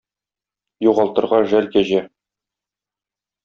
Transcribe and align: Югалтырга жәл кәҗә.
Югалтырга 0.87 1.43
жәл 1.53 1.71
кәҗә. 1.77 2.03